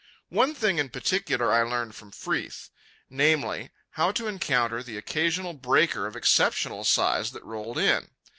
One 0.29 0.55
thing 0.55 0.79
in 0.79 0.89
particular 0.89 1.53
I 1.53 1.61
learned 1.61 1.93
from 1.93 2.09
Freeth, 2.11 2.71
namely, 3.07 3.69
how 3.91 4.11
to 4.13 4.25
encounter 4.25 4.81
the 4.81 4.97
occasional 4.97 5.53
breaker 5.53 6.07
of 6.07 6.15
exceptional 6.15 6.83
size 6.83 7.29
that 7.33 7.43
rolled 7.45 7.77
in. 7.77 8.09